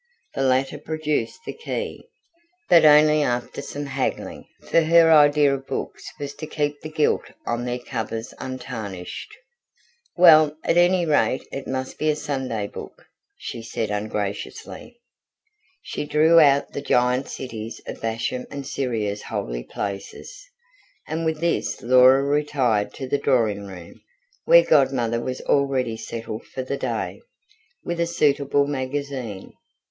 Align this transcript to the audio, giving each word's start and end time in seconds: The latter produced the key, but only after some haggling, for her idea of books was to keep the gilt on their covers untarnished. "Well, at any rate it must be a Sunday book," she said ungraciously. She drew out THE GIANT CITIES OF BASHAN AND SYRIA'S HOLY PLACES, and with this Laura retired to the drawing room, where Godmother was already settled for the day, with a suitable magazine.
The 0.33 0.41
latter 0.41 0.79
produced 0.79 1.41
the 1.45 1.53
key, 1.53 2.09
but 2.67 2.85
only 2.85 3.21
after 3.21 3.61
some 3.61 3.85
haggling, 3.85 4.47
for 4.67 4.81
her 4.81 5.11
idea 5.11 5.53
of 5.53 5.67
books 5.67 6.03
was 6.19 6.33
to 6.37 6.47
keep 6.47 6.81
the 6.81 6.89
gilt 6.89 7.29
on 7.45 7.65
their 7.65 7.77
covers 7.77 8.33
untarnished. 8.39 9.31
"Well, 10.17 10.57
at 10.63 10.75
any 10.75 11.05
rate 11.05 11.47
it 11.51 11.67
must 11.67 11.99
be 11.99 12.09
a 12.09 12.15
Sunday 12.15 12.65
book," 12.65 13.05
she 13.37 13.61
said 13.61 13.91
ungraciously. 13.91 14.99
She 15.83 16.05
drew 16.07 16.39
out 16.39 16.71
THE 16.71 16.81
GIANT 16.81 17.27
CITIES 17.27 17.81
OF 17.85 18.01
BASHAN 18.01 18.47
AND 18.49 18.65
SYRIA'S 18.65 19.21
HOLY 19.21 19.63
PLACES, 19.65 20.47
and 21.07 21.25
with 21.25 21.41
this 21.41 21.79
Laura 21.83 22.23
retired 22.23 22.91
to 22.95 23.07
the 23.07 23.19
drawing 23.19 23.67
room, 23.67 24.01
where 24.45 24.63
Godmother 24.65 25.19
was 25.21 25.41
already 25.41 25.95
settled 25.95 26.47
for 26.47 26.63
the 26.63 26.75
day, 26.77 27.21
with 27.83 27.99
a 27.99 28.07
suitable 28.07 28.65
magazine. 28.65 29.53